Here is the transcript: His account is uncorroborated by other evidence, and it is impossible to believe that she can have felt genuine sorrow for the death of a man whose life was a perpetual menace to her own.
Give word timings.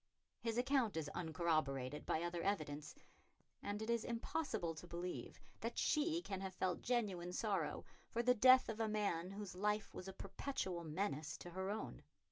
His 0.39 0.57
account 0.57 0.97
is 0.97 1.09
uncorroborated 1.09 2.07
by 2.07 2.23
other 2.23 2.41
evidence, 2.41 2.95
and 3.61 3.83
it 3.83 3.89
is 3.91 4.03
impossible 4.03 4.73
to 4.73 4.87
believe 4.87 5.39
that 5.59 5.77
she 5.77 6.23
can 6.23 6.41
have 6.41 6.55
felt 6.55 6.81
genuine 6.81 7.31
sorrow 7.33 7.85
for 8.09 8.23
the 8.23 8.33
death 8.33 8.67
of 8.67 8.79
a 8.79 8.87
man 8.89 9.29
whose 9.29 9.53
life 9.55 9.93
was 9.93 10.07
a 10.07 10.13
perpetual 10.13 10.83
menace 10.83 11.37
to 11.37 11.51
her 11.51 11.69
own. 11.69 12.01